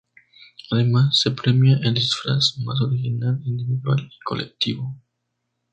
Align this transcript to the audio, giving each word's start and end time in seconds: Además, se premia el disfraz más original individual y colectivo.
Además, 0.71 1.19
se 1.19 1.29
premia 1.29 1.77
el 1.83 1.93
disfraz 1.93 2.57
más 2.65 2.81
original 2.81 3.39
individual 3.45 4.09
y 4.11 4.19
colectivo. 4.25 4.97